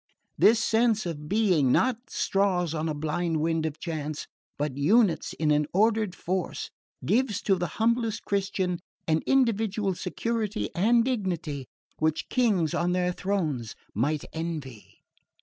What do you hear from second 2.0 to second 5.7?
straws on a blind wind of chance, but units in an